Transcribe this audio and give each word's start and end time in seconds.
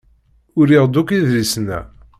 Uriɣ-d 0.59 0.95
akk 1.01 1.09
idlisen-a. 1.11 1.79